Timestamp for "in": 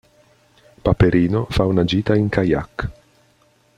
2.21-2.27